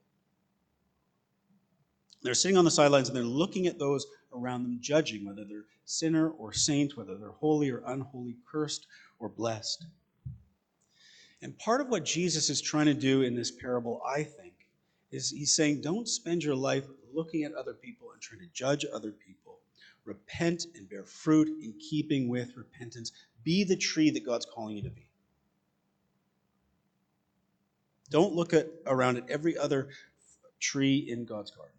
They're 2.22 2.34
sitting 2.34 2.58
on 2.58 2.66
the 2.66 2.72
sidelines 2.72 3.10
and 3.10 3.16
they're 3.16 3.24
looking 3.24 3.68
at 3.68 3.80
those 3.80 4.06
around 4.34 4.64
them, 4.64 4.78
judging 4.82 5.26
whether 5.26 5.44
they're 5.44 5.66
sinner 5.86 6.30
or 6.30 6.54
saint, 6.54 6.96
whether 6.96 7.18
they're 7.18 7.32
holy 7.32 7.70
or 7.70 7.84
unholy, 7.88 8.38
cursed 8.50 8.88
or 9.20 9.30
blessed. 9.30 9.86
And 11.42 11.58
part 11.60 11.82
of 11.82 11.90
what 11.90 12.06
Jesus 12.06 12.50
is 12.50 12.62
trying 12.62 12.86
to 12.86 12.94
do 12.94 13.24
in 13.24 13.36
this 13.36 13.52
parable, 13.52 14.02
I 14.08 14.24
think, 14.24 14.54
is 15.12 15.30
he's 15.30 15.54
saying, 15.54 15.82
don't 15.82 16.08
spend 16.08 16.44
your 16.44 16.56
life 16.56 16.86
looking 17.14 17.44
at 17.44 17.54
other 17.54 17.74
people 17.74 18.12
and 18.12 18.22
trying 18.22 18.42
to 18.42 18.48
judge 18.54 18.86
other 18.94 19.12
people. 19.12 19.60
Repent 20.06 20.66
and 20.76 20.90
bear 20.90 21.06
fruit 21.06 21.48
in 21.64 21.74
keeping 21.80 22.28
with 22.28 22.56
repentance. 22.58 23.12
Be 23.44 23.64
the 23.64 23.78
tree 23.78 24.10
that 24.10 24.26
God's 24.26 24.46
calling 24.46 24.76
you 24.76 24.84
to 24.84 24.90
be. 24.90 25.08
Don't 28.10 28.34
look 28.34 28.54
at 28.54 28.68
around 28.86 29.18
at 29.18 29.30
every 29.30 29.58
other 29.58 29.90
tree 30.60 31.06
in 31.10 31.26
God's 31.26 31.52
garden. 31.52 31.76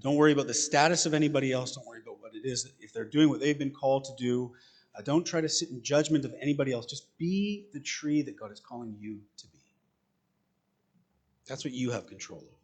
Don't 0.00 0.16
worry 0.16 0.32
about 0.32 0.46
the 0.46 0.54
status 0.54 1.06
of 1.06 1.14
anybody 1.14 1.52
else. 1.52 1.74
Don't 1.74 1.86
worry 1.86 2.00
about 2.00 2.20
what 2.20 2.34
it 2.34 2.44
is. 2.44 2.70
If 2.80 2.92
they're 2.92 3.04
doing 3.04 3.28
what 3.28 3.40
they've 3.40 3.58
been 3.58 3.70
called 3.70 4.04
to 4.04 4.12
do, 4.18 4.52
uh, 4.94 5.02
don't 5.02 5.24
try 5.24 5.40
to 5.40 5.48
sit 5.48 5.70
in 5.70 5.82
judgment 5.82 6.24
of 6.24 6.34
anybody 6.40 6.72
else. 6.72 6.86
Just 6.86 7.16
be 7.18 7.66
the 7.72 7.80
tree 7.80 8.22
that 8.22 8.38
God 8.38 8.52
is 8.52 8.60
calling 8.60 8.96
you 8.98 9.20
to 9.38 9.46
be. 9.48 9.58
That's 11.46 11.64
what 11.64 11.72
you 11.72 11.90
have 11.90 12.06
control 12.06 12.40
of. 12.40 12.57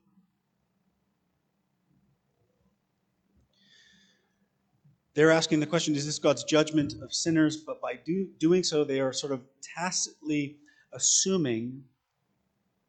They're 5.15 5.31
asking 5.31 5.61
the 5.61 5.67
question 5.67 5.95
is 5.95 6.07
this 6.07 6.19
God's 6.19 6.45
judgment 6.45 6.95
of 7.01 7.15
sinners? 7.15 7.57
But 7.57 7.81
by 7.81 7.99
do, 8.05 8.29
doing 8.39 8.65
so, 8.65 8.85
they 8.85 9.01
are 9.01 9.13
sort 9.13 9.33
of 9.33 9.43
tacitly 9.63 10.57
assuming 10.93 11.85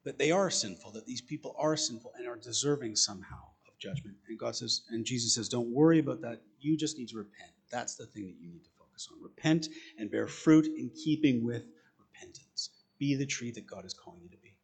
that 0.04 0.18
they 0.18 0.32
are 0.32 0.50
sinful, 0.50 0.92
that 0.92 1.06
these 1.06 1.22
people 1.22 1.56
are 1.58 1.78
sinful 1.78 2.14
and 2.18 2.28
are 2.28 2.38
deserving 2.38 2.96
somehow 2.96 3.42
of 3.68 3.78
judgment. 3.80 4.16
And 4.28 4.38
God 4.38 4.56
says, 4.56 4.82
and 4.90 5.06
Jesus 5.06 5.36
says, 5.36 5.50
don't 5.50 5.70
worry 5.70 6.00
about 6.00 6.22
that. 6.22 6.42
You 6.60 6.78
just 6.78 6.98
need 6.98 7.10
to 7.10 7.18
repent. 7.18 7.52
That's 7.72 7.96
the 7.96 8.06
thing 8.06 8.26
that 8.26 8.36
you 8.40 8.50
need 8.50 8.64
to 8.64 8.70
focus 8.78 9.08
on. 9.12 9.22
Repent 9.22 9.70
and 9.98 10.10
bear 10.10 10.28
fruit 10.28 10.66
in 10.66 10.90
keeping 10.90 11.44
with 11.44 11.64
repentance. 12.00 12.70
Be 13.00 13.16
the 13.16 13.26
tree 13.26 13.52
that 13.52 13.68
God 13.68 13.86
is 13.86 13.94
calling 13.94 14.22
you 14.24 14.30
to 14.30 14.38
be. 14.38 14.55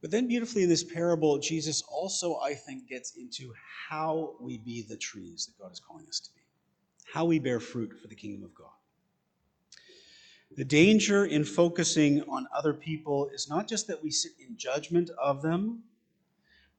But 0.00 0.12
then, 0.12 0.28
beautifully, 0.28 0.62
in 0.62 0.68
this 0.68 0.84
parable, 0.84 1.38
Jesus 1.38 1.82
also, 1.82 2.36
I 2.36 2.54
think, 2.54 2.88
gets 2.88 3.16
into 3.16 3.52
how 3.88 4.36
we 4.40 4.58
be 4.58 4.82
the 4.82 4.96
trees 4.96 5.46
that 5.46 5.60
God 5.60 5.72
is 5.72 5.80
calling 5.80 6.06
us 6.08 6.20
to 6.20 6.30
be, 6.34 6.40
how 7.12 7.24
we 7.24 7.40
bear 7.40 7.58
fruit 7.58 7.92
for 8.00 8.06
the 8.06 8.14
kingdom 8.14 8.44
of 8.44 8.54
God. 8.54 8.70
The 10.56 10.64
danger 10.64 11.26
in 11.26 11.44
focusing 11.44 12.22
on 12.22 12.46
other 12.56 12.72
people 12.72 13.28
is 13.34 13.48
not 13.48 13.68
just 13.68 13.86
that 13.88 14.02
we 14.02 14.10
sit 14.10 14.32
in 14.38 14.56
judgment 14.56 15.10
of 15.20 15.42
them, 15.42 15.82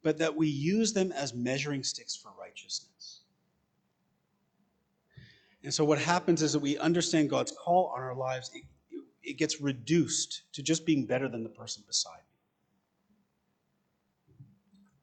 but 0.02 0.18
that 0.18 0.36
we 0.36 0.48
use 0.48 0.94
them 0.94 1.12
as 1.12 1.34
measuring 1.34 1.84
sticks 1.84 2.16
for 2.16 2.32
righteousness. 2.40 3.22
And 5.64 5.74
so, 5.74 5.84
what 5.84 6.00
happens 6.00 6.42
is 6.42 6.54
that 6.54 6.60
we 6.60 6.78
understand 6.78 7.30
God's 7.30 7.52
call 7.52 7.92
on 7.96 8.02
our 8.02 8.16
lives, 8.16 8.50
it, 8.54 8.64
it 9.24 9.34
gets 9.34 9.60
reduced 9.60 10.44
to 10.54 10.64
just 10.64 10.86
being 10.86 11.06
better 11.06 11.28
than 11.28 11.44
the 11.44 11.50
person 11.50 11.84
beside. 11.86 12.22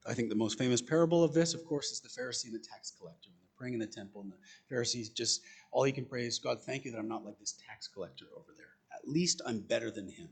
I 0.08 0.14
think 0.14 0.28
the 0.28 0.36
most 0.36 0.58
famous 0.58 0.80
parable 0.80 1.24
of 1.24 1.34
this, 1.34 1.54
of 1.54 1.64
course, 1.64 1.90
is 1.90 2.00
the 2.00 2.08
Pharisee 2.08 2.46
and 2.46 2.54
the 2.54 2.64
tax 2.64 2.92
collector. 2.98 3.30
They're 3.40 3.48
praying 3.56 3.74
in 3.74 3.80
the 3.80 3.86
temple, 3.86 4.22
and 4.22 4.32
the 4.32 4.36
Pharisees 4.68 5.08
just, 5.08 5.42
all 5.72 5.84
he 5.84 5.92
can 5.92 6.04
pray 6.04 6.26
is, 6.26 6.38
God, 6.38 6.62
thank 6.62 6.84
you 6.84 6.92
that 6.92 6.98
I'm 6.98 7.08
not 7.08 7.24
like 7.24 7.38
this 7.38 7.58
tax 7.68 7.88
collector 7.88 8.26
over 8.36 8.52
there. 8.56 8.66
At 8.94 9.08
least 9.08 9.42
I'm 9.46 9.60
better 9.60 9.90
than 9.90 10.08
him. 10.08 10.28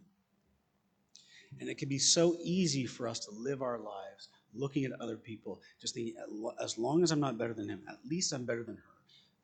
And 1.61 1.69
it 1.69 1.79
can 1.79 1.89
be 1.89 1.99
so 1.99 2.37
easy 2.43 2.87
for 2.87 3.07
us 3.07 3.21
to 3.21 3.31
live 3.31 3.63
our 3.63 3.79
lives 3.79 4.29
looking 4.55 4.85
at 4.85 4.93
other 5.01 5.17
people, 5.17 5.61
just 5.81 5.95
thinking, 5.95 6.15
as 6.63 6.79
long 6.79 7.03
as 7.03 7.11
I'm 7.11 7.21
not 7.21 7.39
better 7.39 7.55
than 7.55 7.69
him, 7.69 7.83
at 7.89 7.99
least 8.09 8.33
I'm 8.33 8.45
better 8.45 8.63
than 8.63 8.77
her. 8.77 8.83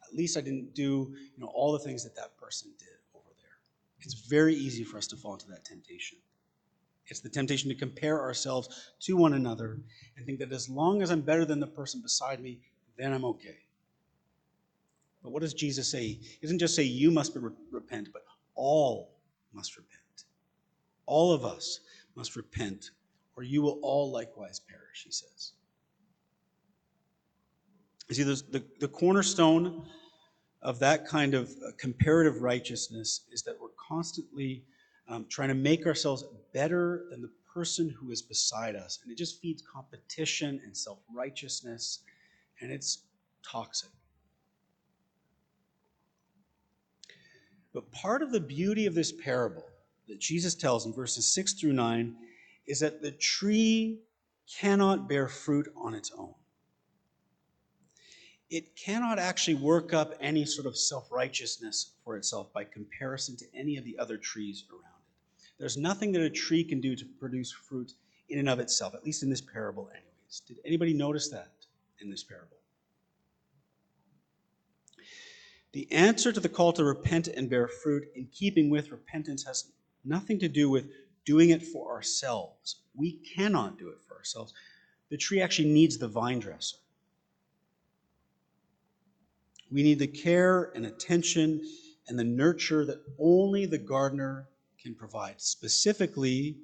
At 0.08 0.14
least 0.14 0.36
I 0.36 0.40
didn't 0.40 0.74
do 0.74 1.14
you 1.14 1.38
know, 1.38 1.50
all 1.54 1.72
the 1.72 1.78
things 1.78 2.02
that 2.04 2.16
that 2.16 2.36
person 2.36 2.70
did 2.78 2.88
over 3.14 3.30
there. 3.38 3.58
It's 4.00 4.14
very 4.14 4.54
easy 4.54 4.84
for 4.84 4.98
us 4.98 5.06
to 5.08 5.16
fall 5.16 5.34
into 5.34 5.46
that 5.48 5.64
temptation. 5.64 6.18
It's 7.10 7.20
the 7.20 7.28
temptation 7.28 7.68
to 7.68 7.74
compare 7.74 8.20
ourselves 8.20 8.92
to 9.00 9.16
one 9.16 9.34
another 9.34 9.80
and 10.16 10.24
think 10.24 10.38
that 10.38 10.52
as 10.52 10.68
long 10.68 11.02
as 11.02 11.10
I'm 11.10 11.20
better 11.20 11.44
than 11.44 11.60
the 11.60 11.66
person 11.66 12.00
beside 12.00 12.40
me, 12.40 12.60
then 12.96 13.12
I'm 13.12 13.24
okay. 13.24 13.58
But 15.22 15.32
what 15.32 15.42
does 15.42 15.52
Jesus 15.52 15.90
say? 15.90 16.06
He 16.06 16.38
doesn't 16.40 16.60
just 16.60 16.74
say 16.74 16.84
you 16.84 17.10
must 17.10 17.36
repent, 17.70 18.08
but 18.12 18.22
all 18.54 19.16
must 19.52 19.76
repent. 19.76 20.24
All 21.06 21.32
of 21.32 21.44
us 21.44 21.80
must 22.14 22.36
repent 22.36 22.90
or 23.36 23.42
you 23.42 23.62
will 23.62 23.78
all 23.82 24.10
likewise 24.10 24.60
perish, 24.60 25.04
he 25.04 25.10
says. 25.10 25.52
You 28.08 28.14
see, 28.14 28.22
the, 28.24 28.64
the 28.80 28.88
cornerstone 28.88 29.86
of 30.62 30.78
that 30.80 31.06
kind 31.06 31.34
of 31.34 31.48
uh, 31.48 31.70
comparative 31.78 32.42
righteousness 32.42 33.22
is 33.32 33.42
that 33.44 33.54
we're 33.60 33.68
constantly 33.88 34.64
um, 35.10 35.26
trying 35.28 35.48
to 35.48 35.54
make 35.54 35.86
ourselves 35.86 36.24
better 36.54 37.06
than 37.10 37.20
the 37.20 37.30
person 37.52 37.90
who 37.90 38.12
is 38.12 38.22
beside 38.22 38.76
us. 38.76 39.00
And 39.02 39.10
it 39.10 39.18
just 39.18 39.40
feeds 39.40 39.62
competition 39.62 40.60
and 40.64 40.74
self 40.74 40.98
righteousness, 41.12 42.00
and 42.60 42.70
it's 42.70 43.02
toxic. 43.44 43.90
But 47.74 47.90
part 47.92 48.22
of 48.22 48.32
the 48.32 48.40
beauty 48.40 48.86
of 48.86 48.94
this 48.94 49.12
parable 49.12 49.64
that 50.08 50.20
Jesus 50.20 50.54
tells 50.54 50.86
in 50.86 50.92
verses 50.92 51.26
6 51.26 51.54
through 51.54 51.72
9 51.72 52.16
is 52.66 52.80
that 52.80 53.00
the 53.00 53.12
tree 53.12 54.00
cannot 54.58 55.08
bear 55.08 55.28
fruit 55.28 55.72
on 55.76 55.94
its 55.94 56.10
own. 56.16 56.34
It 58.48 58.74
cannot 58.74 59.20
actually 59.20 59.54
work 59.54 59.94
up 59.94 60.14
any 60.20 60.44
sort 60.44 60.66
of 60.66 60.76
self 60.76 61.10
righteousness 61.12 61.92
for 62.04 62.16
itself 62.16 62.52
by 62.52 62.64
comparison 62.64 63.36
to 63.36 63.44
any 63.54 63.76
of 63.76 63.84
the 63.84 63.96
other 63.98 64.16
trees 64.16 64.64
around. 64.70 64.99
There's 65.60 65.76
nothing 65.76 66.10
that 66.12 66.22
a 66.22 66.30
tree 66.30 66.64
can 66.64 66.80
do 66.80 66.96
to 66.96 67.04
produce 67.04 67.52
fruit 67.52 67.92
in 68.30 68.38
and 68.38 68.48
of 68.48 68.60
itself, 68.60 68.94
at 68.94 69.04
least 69.04 69.22
in 69.22 69.28
this 69.28 69.42
parable, 69.42 69.90
anyways. 69.90 70.40
Did 70.48 70.56
anybody 70.64 70.94
notice 70.94 71.28
that 71.28 71.52
in 72.00 72.08
this 72.08 72.24
parable? 72.24 72.56
The 75.72 75.90
answer 75.92 76.32
to 76.32 76.40
the 76.40 76.48
call 76.48 76.72
to 76.72 76.82
repent 76.82 77.28
and 77.28 77.50
bear 77.50 77.68
fruit 77.68 78.08
in 78.16 78.26
keeping 78.32 78.70
with 78.70 78.90
repentance 78.90 79.44
has 79.44 79.70
nothing 80.02 80.38
to 80.38 80.48
do 80.48 80.70
with 80.70 80.90
doing 81.26 81.50
it 81.50 81.62
for 81.62 81.92
ourselves. 81.92 82.76
We 82.94 83.18
cannot 83.36 83.78
do 83.78 83.90
it 83.90 83.98
for 84.08 84.16
ourselves. 84.16 84.54
The 85.10 85.18
tree 85.18 85.42
actually 85.42 85.68
needs 85.68 85.98
the 85.98 86.08
vine 86.08 86.38
dresser. 86.38 86.78
We 89.70 89.82
need 89.82 89.98
the 89.98 90.06
care 90.06 90.72
and 90.74 90.86
attention 90.86 91.60
and 92.08 92.18
the 92.18 92.24
nurture 92.24 92.86
that 92.86 93.02
only 93.18 93.66
the 93.66 93.78
gardener 93.78 94.48
can 94.82 94.94
provide. 94.94 95.40
Specifically, 95.40 96.56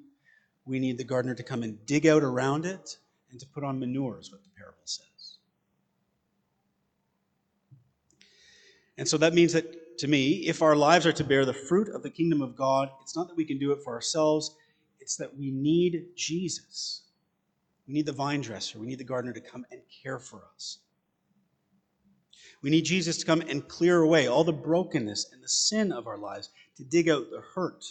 we 0.65 0.79
need 0.79 0.97
the 0.97 1.03
gardener 1.03 1.35
to 1.35 1.43
come 1.43 1.63
and 1.63 1.83
dig 1.85 2.05
out 2.05 2.23
around 2.23 2.65
it 2.65 2.97
and 3.31 3.39
to 3.39 3.45
put 3.47 3.63
on 3.63 3.79
manure, 3.79 4.19
is 4.19 4.31
what 4.31 4.43
the 4.43 4.49
parable 4.57 4.77
says. 4.85 5.37
And 8.97 9.07
so 9.07 9.17
that 9.17 9.33
means 9.33 9.53
that 9.53 9.97
to 9.99 10.07
me, 10.07 10.45
if 10.47 10.61
our 10.61 10.75
lives 10.75 11.05
are 11.05 11.13
to 11.13 11.23
bear 11.23 11.45
the 11.45 11.53
fruit 11.53 11.89
of 11.89 12.03
the 12.03 12.09
kingdom 12.09 12.41
of 12.41 12.55
God, 12.55 12.89
it's 13.01 13.15
not 13.15 13.27
that 13.27 13.37
we 13.37 13.45
can 13.45 13.57
do 13.57 13.71
it 13.71 13.83
for 13.83 13.93
ourselves, 13.93 14.55
it's 14.99 15.15
that 15.17 15.35
we 15.37 15.51
need 15.51 16.07
Jesus. 16.15 17.03
We 17.87 17.93
need 17.93 18.05
the 18.05 18.11
vine 18.11 18.41
dresser, 18.41 18.79
we 18.79 18.87
need 18.87 18.99
the 18.99 19.03
gardener 19.03 19.33
to 19.33 19.41
come 19.41 19.65
and 19.71 19.81
care 20.03 20.19
for 20.19 20.43
us. 20.55 20.79
We 22.61 22.69
need 22.69 22.85
Jesus 22.85 23.17
to 23.17 23.25
come 23.25 23.41
and 23.41 23.67
clear 23.67 24.01
away 24.01 24.27
all 24.27 24.43
the 24.43 24.53
brokenness 24.53 25.31
and 25.31 25.43
the 25.43 25.47
sin 25.47 25.91
of 25.91 26.07
our 26.07 26.17
lives, 26.17 26.49
to 26.77 26.83
dig 26.83 27.07
out 27.07 27.29
the 27.29 27.41
hurt 27.55 27.85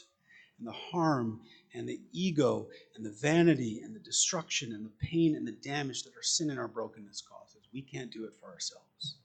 and 0.58 0.66
the 0.66 0.72
harm 0.72 1.40
and 1.74 1.88
the 1.88 2.00
ego 2.12 2.68
and 2.94 3.04
the 3.04 3.10
vanity 3.10 3.80
and 3.84 3.94
the 3.94 4.00
destruction 4.00 4.72
and 4.72 4.84
the 4.84 5.06
pain 5.06 5.36
and 5.36 5.46
the 5.46 5.52
damage 5.52 6.02
that 6.04 6.14
our 6.16 6.22
sin 6.22 6.50
and 6.50 6.58
our 6.58 6.68
brokenness 6.68 7.22
causes. 7.22 7.62
We 7.72 7.82
can't 7.82 8.10
do 8.10 8.24
it 8.24 8.34
for 8.40 8.46
ourselves. 8.46 9.16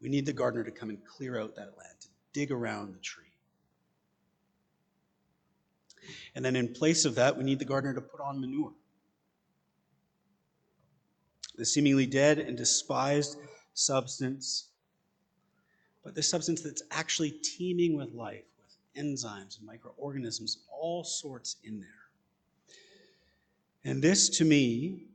We 0.00 0.08
need 0.08 0.26
the 0.26 0.32
gardener 0.32 0.64
to 0.64 0.70
come 0.70 0.90
and 0.90 1.04
clear 1.04 1.40
out 1.40 1.54
that 1.56 1.76
land, 1.78 2.00
to 2.00 2.08
dig 2.32 2.50
around 2.50 2.94
the 2.94 2.98
tree. 2.98 3.24
And 6.34 6.44
then 6.44 6.56
in 6.56 6.72
place 6.72 7.04
of 7.04 7.14
that, 7.16 7.36
we 7.36 7.44
need 7.44 7.58
the 7.58 7.64
gardener 7.64 7.94
to 7.94 8.00
put 8.00 8.20
on 8.20 8.40
manure. 8.40 8.72
The 11.56 11.64
seemingly 11.64 12.06
dead 12.06 12.38
and 12.38 12.56
despised 12.56 13.38
substance, 13.72 14.68
but 16.04 16.14
the 16.14 16.22
substance 16.22 16.60
that's 16.60 16.82
actually 16.90 17.30
teeming 17.30 17.96
with 17.96 18.12
life, 18.12 18.44
enzymes 18.98 19.58
and 19.58 19.66
microorganisms, 19.66 20.64
all 20.70 21.04
sorts 21.04 21.56
in 21.64 21.80
there. 21.80 21.88
And 23.84 24.02
this, 24.02 24.28
to 24.38 24.44
me, 24.44 25.06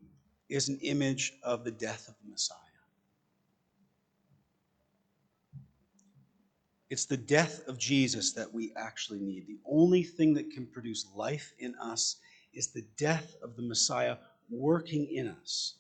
is 0.50 0.69
an 0.69 0.79
image 0.81 1.33
of 1.43 1.63
the 1.63 1.71
death 1.71 2.07
of 2.07 2.15
the 2.23 2.29
Messiah. 2.29 2.57
It's 6.89 7.05
the 7.05 7.17
death 7.17 7.67
of 7.67 7.77
Jesus 7.77 8.33
that 8.33 8.53
we 8.53 8.73
actually 8.75 9.19
need. 9.19 9.47
The 9.47 9.59
only 9.65 10.03
thing 10.03 10.33
that 10.33 10.51
can 10.51 10.67
produce 10.67 11.07
life 11.15 11.53
in 11.57 11.73
us 11.75 12.17
is 12.53 12.67
the 12.67 12.85
death 12.97 13.35
of 13.41 13.55
the 13.55 13.61
Messiah 13.61 14.17
working 14.50 15.07
in 15.09 15.29
us, 15.29 15.75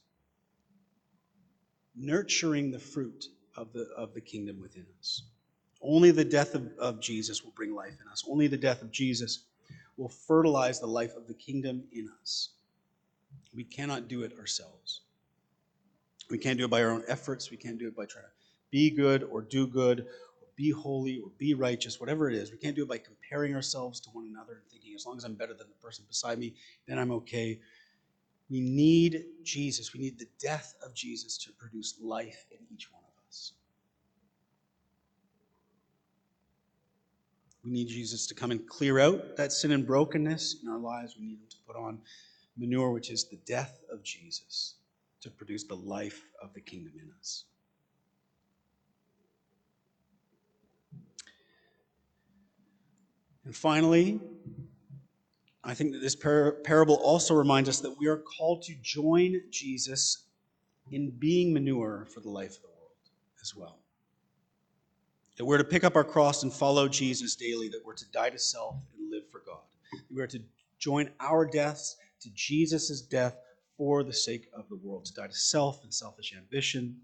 nurturing 1.95 2.71
the 2.71 2.79
fruit 2.79 3.25
of 3.57 3.73
the, 3.73 3.89
of 3.97 4.13
the 4.13 4.21
kingdom 4.21 4.61
within 4.61 4.85
us. 4.99 5.23
Only 5.83 6.11
the 6.11 6.25
death 6.25 6.55
of, 6.55 6.71
of 6.77 6.99
Jesus 6.99 7.43
will 7.43 7.53
bring 7.55 7.73
life 7.73 7.97
in 8.01 8.07
us. 8.11 8.23
Only 8.29 8.47
the 8.47 8.57
death 8.57 8.81
of 8.81 8.91
Jesus 8.91 9.45
will 9.97 10.09
fertilize 10.09 10.79
the 10.79 10.87
life 10.87 11.15
of 11.15 11.27
the 11.27 11.33
kingdom 11.33 11.83
in 11.91 12.09
us. 12.21 12.49
We 13.53 13.63
cannot 13.63 14.07
do 14.07 14.23
it 14.23 14.37
ourselves. 14.39 15.01
We 16.29 16.37
can't 16.37 16.57
do 16.57 16.65
it 16.65 16.69
by 16.69 16.83
our 16.83 16.91
own 16.91 17.03
efforts. 17.07 17.51
We 17.51 17.57
can't 17.57 17.77
do 17.77 17.87
it 17.87 17.95
by 17.95 18.05
trying 18.05 18.25
to 18.25 18.31
be 18.71 18.89
good 18.89 19.23
or 19.23 19.41
do 19.41 19.67
good 19.67 20.01
or 20.01 20.47
be 20.55 20.71
holy 20.71 21.19
or 21.19 21.29
be 21.37 21.53
righteous, 21.53 21.99
whatever 21.99 22.29
it 22.29 22.35
is. 22.35 22.51
We 22.51 22.57
can't 22.57 22.75
do 22.75 22.83
it 22.83 22.89
by 22.89 22.99
comparing 22.99 23.53
ourselves 23.53 23.99
to 24.01 24.09
one 24.11 24.27
another 24.27 24.53
and 24.53 24.71
thinking, 24.71 24.93
as 24.95 25.05
long 25.05 25.17
as 25.17 25.23
I'm 25.23 25.33
better 25.33 25.53
than 25.53 25.67
the 25.67 25.85
person 25.85 26.05
beside 26.07 26.39
me, 26.39 26.53
then 26.87 26.97
I'm 26.99 27.11
okay. 27.11 27.59
We 28.49 28.61
need 28.61 29.25
Jesus. 29.43 29.93
We 29.93 29.99
need 29.99 30.19
the 30.19 30.27
death 30.39 30.75
of 30.85 30.93
Jesus 30.93 31.37
to 31.39 31.51
produce 31.53 31.95
life 32.01 32.45
in 32.51 32.59
each 32.73 32.91
one 32.91 33.03
of 33.03 33.27
us. 33.27 33.53
We 37.63 37.71
need 37.71 37.87
Jesus 37.87 38.25
to 38.27 38.35
come 38.35 38.51
and 38.51 38.67
clear 38.67 38.99
out 38.99 39.37
that 39.37 39.51
sin 39.51 39.71
and 39.71 39.85
brokenness 39.85 40.57
in 40.63 40.69
our 40.69 40.79
lives. 40.79 41.15
We 41.17 41.25
need 41.25 41.39
him 41.39 41.47
to 41.49 41.57
put 41.67 41.75
on 41.75 41.99
manure, 42.57 42.91
which 42.91 43.11
is 43.11 43.25
the 43.29 43.37
death 43.45 43.83
of 43.91 44.03
Jesus, 44.03 44.75
to 45.21 45.29
produce 45.29 45.63
the 45.63 45.75
life 45.75 46.23
of 46.41 46.53
the 46.53 46.61
kingdom 46.61 46.93
in 47.01 47.11
us. 47.19 47.45
And 53.45 53.55
finally, 53.55 54.19
I 55.63 55.73
think 55.73 55.93
that 55.93 55.99
this 55.99 56.15
par- 56.15 56.53
parable 56.63 56.95
also 56.95 57.35
reminds 57.35 57.69
us 57.69 57.79
that 57.81 57.95
we 57.97 58.07
are 58.07 58.17
called 58.17 58.63
to 58.63 58.75
join 58.81 59.41
Jesus 59.51 60.25
in 60.91 61.11
being 61.11 61.53
manure 61.53 62.07
for 62.13 62.19
the 62.19 62.29
life 62.29 62.55
of 62.55 62.61
the 62.61 62.67
world 62.67 63.09
as 63.41 63.55
well. 63.55 63.80
That 65.37 65.45
we're 65.45 65.57
to 65.57 65.63
pick 65.63 65.83
up 65.83 65.95
our 65.95 66.03
cross 66.03 66.43
and 66.43 66.53
follow 66.53 66.87
Jesus 66.87 67.35
daily, 67.35 67.69
that 67.69 67.81
we're 67.85 67.95
to 67.95 68.09
die 68.11 68.29
to 68.29 68.39
self 68.39 68.75
and 68.97 69.09
live 69.09 69.23
for 69.31 69.41
God. 69.45 69.61
We 70.13 70.21
are 70.21 70.27
to 70.27 70.39
join 70.77 71.09
our 71.19 71.45
deaths 71.45 71.97
to 72.21 72.29
Jesus' 72.33 73.01
death 73.01 73.37
for 73.77 74.03
the 74.03 74.13
sake 74.13 74.47
of 74.53 74.67
the 74.69 74.75
world, 74.75 75.05
to 75.05 75.13
die 75.13 75.27
to 75.27 75.33
self 75.33 75.83
and 75.83 75.93
selfish 75.93 76.33
ambition, 76.37 76.97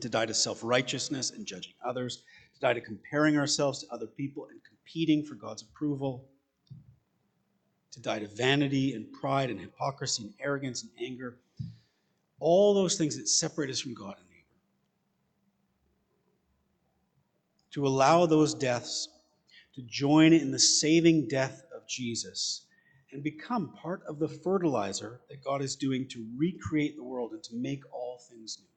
to 0.00 0.08
die 0.08 0.26
to 0.26 0.34
self 0.34 0.62
righteousness 0.62 1.30
and 1.30 1.46
judging 1.46 1.74
others, 1.84 2.22
to 2.54 2.60
die 2.60 2.72
to 2.72 2.80
comparing 2.80 3.36
ourselves 3.36 3.80
to 3.80 3.92
other 3.92 4.06
people 4.06 4.48
and 4.50 4.60
competing 4.64 5.24
for 5.24 5.34
God's 5.34 5.62
approval, 5.62 6.24
to 7.90 8.00
die 8.00 8.20
to 8.20 8.28
vanity 8.28 8.94
and 8.94 9.12
pride 9.12 9.50
and 9.50 9.60
hypocrisy 9.60 10.24
and 10.24 10.34
arrogance 10.40 10.82
and 10.82 10.90
anger, 11.00 11.36
all 12.40 12.74
those 12.74 12.96
things 12.96 13.16
that 13.16 13.28
separate 13.28 13.70
us 13.70 13.80
from 13.80 13.94
God 13.94 14.14
and. 14.18 14.33
To 17.74 17.86
allow 17.86 18.26
those 18.26 18.54
deaths 18.54 19.08
to 19.74 19.82
join 19.82 20.32
in 20.32 20.50
the 20.52 20.58
saving 20.58 21.28
death 21.28 21.64
of 21.74 21.86
Jesus 21.88 22.66
and 23.12 23.22
become 23.22 23.74
part 23.74 24.02
of 24.08 24.18
the 24.18 24.28
fertilizer 24.28 25.20
that 25.28 25.42
God 25.42 25.62
is 25.62 25.76
doing 25.76 26.08
to 26.08 26.26
recreate 26.36 26.96
the 26.96 27.04
world 27.04 27.32
and 27.32 27.42
to 27.44 27.54
make 27.54 27.82
all 27.92 28.20
things 28.28 28.58
new. 28.60 28.68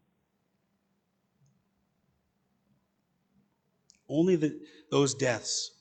Only 4.09 4.35
the, 4.35 4.59
those 4.89 5.13
deaths 5.13 5.71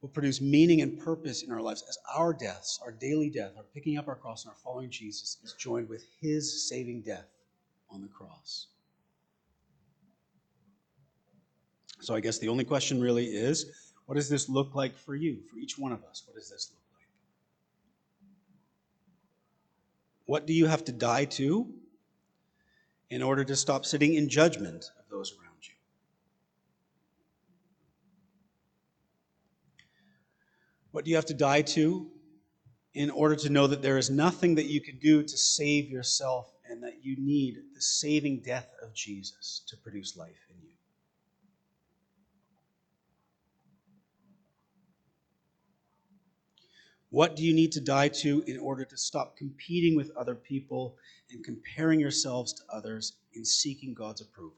will 0.00 0.10
produce 0.10 0.40
meaning 0.40 0.82
and 0.82 0.98
purpose 0.98 1.42
in 1.42 1.50
our 1.50 1.62
lives 1.62 1.82
as 1.88 1.98
our 2.14 2.32
deaths, 2.32 2.78
our 2.84 2.92
daily 2.92 3.30
death, 3.30 3.52
our 3.56 3.64
picking 3.74 3.96
up 3.96 4.08
our 4.08 4.16
cross 4.16 4.44
and 4.44 4.50
our 4.50 4.58
following 4.62 4.90
Jesus 4.90 5.38
is 5.42 5.54
joined 5.54 5.88
with 5.88 6.04
his 6.20 6.68
saving 6.68 7.02
death 7.02 7.28
on 7.90 8.02
the 8.02 8.08
cross. 8.08 8.66
So 12.02 12.16
I 12.16 12.20
guess 12.20 12.40
the 12.40 12.48
only 12.48 12.64
question 12.64 13.00
really 13.00 13.26
is 13.26 13.92
what 14.06 14.16
does 14.16 14.28
this 14.28 14.48
look 14.48 14.74
like 14.74 14.98
for 14.98 15.14
you, 15.14 15.38
for 15.48 15.58
each 15.58 15.78
one 15.78 15.92
of 15.92 16.02
us? 16.02 16.24
What 16.26 16.34
does 16.34 16.50
this 16.50 16.72
look 16.72 16.82
like? 16.98 17.06
What 20.26 20.44
do 20.44 20.52
you 20.52 20.66
have 20.66 20.84
to 20.86 20.92
die 20.92 21.26
to 21.26 21.72
in 23.08 23.22
order 23.22 23.44
to 23.44 23.54
stop 23.54 23.86
sitting 23.86 24.14
in 24.14 24.28
judgment 24.28 24.84
of 24.98 25.08
those 25.12 25.32
around 25.32 25.58
you? 25.62 25.74
What 30.90 31.04
do 31.04 31.10
you 31.10 31.16
have 31.16 31.26
to 31.26 31.34
die 31.34 31.62
to 31.62 32.10
in 32.94 33.10
order 33.10 33.36
to 33.36 33.48
know 33.48 33.68
that 33.68 33.80
there 33.80 33.96
is 33.96 34.10
nothing 34.10 34.56
that 34.56 34.66
you 34.66 34.80
can 34.80 34.98
do 34.98 35.22
to 35.22 35.38
save 35.38 35.88
yourself 35.88 36.52
and 36.68 36.82
that 36.82 37.04
you 37.04 37.14
need 37.16 37.58
the 37.74 37.80
saving 37.80 38.40
death 38.40 38.68
of 38.82 38.92
Jesus 38.92 39.62
to 39.68 39.76
produce 39.76 40.16
life 40.16 40.48
in 40.50 40.56
you? 40.66 40.71
What 47.12 47.36
do 47.36 47.44
you 47.44 47.52
need 47.52 47.72
to 47.72 47.80
die 47.82 48.08
to 48.08 48.42
in 48.46 48.58
order 48.58 48.86
to 48.86 48.96
stop 48.96 49.36
competing 49.36 49.94
with 49.94 50.10
other 50.16 50.34
people 50.34 50.96
and 51.30 51.44
comparing 51.44 52.00
yourselves 52.00 52.54
to 52.54 52.62
others 52.72 53.12
in 53.34 53.44
seeking 53.44 53.92
God's 53.92 54.22
approval? 54.22 54.56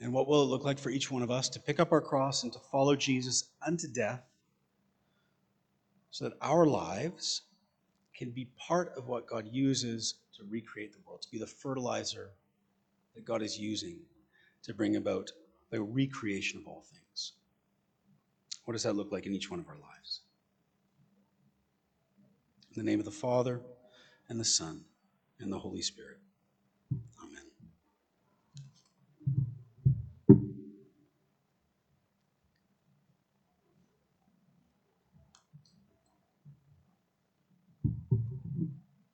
And 0.00 0.12
what 0.12 0.28
will 0.28 0.44
it 0.44 0.46
look 0.46 0.64
like 0.64 0.78
for 0.78 0.90
each 0.90 1.10
one 1.10 1.24
of 1.24 1.32
us 1.32 1.48
to 1.48 1.58
pick 1.58 1.80
up 1.80 1.90
our 1.90 2.00
cross 2.00 2.44
and 2.44 2.52
to 2.52 2.60
follow 2.70 2.94
Jesus 2.94 3.48
unto 3.66 3.88
death 3.88 4.22
so 6.12 6.26
that 6.26 6.38
our 6.40 6.64
lives 6.64 7.42
can 8.16 8.30
be 8.30 8.44
part 8.56 8.92
of 8.96 9.08
what 9.08 9.26
God 9.26 9.48
uses 9.50 10.14
to 10.36 10.44
recreate 10.48 10.92
the 10.92 11.00
world, 11.04 11.22
to 11.22 11.30
be 11.32 11.38
the 11.38 11.46
fertilizer 11.48 12.30
that 13.16 13.24
God 13.24 13.42
is 13.42 13.58
using 13.58 13.98
to 14.62 14.72
bring 14.72 14.94
about 14.94 15.32
the 15.70 15.82
recreation 15.82 16.60
of 16.60 16.68
all 16.68 16.84
things? 16.88 17.01
What 18.64 18.72
does 18.72 18.84
that 18.84 18.96
look 18.96 19.12
like 19.12 19.26
in 19.26 19.34
each 19.34 19.50
one 19.50 19.60
of 19.60 19.68
our 19.68 19.78
lives? 19.78 20.20
In 22.74 22.84
the 22.84 22.90
name 22.90 23.00
of 23.00 23.04
the 23.04 23.10
Father, 23.10 23.60
and 24.28 24.40
the 24.40 24.44
Son, 24.44 24.84
and 25.40 25.52
the 25.52 25.58
Holy 25.58 25.82
Spirit. 25.82 26.18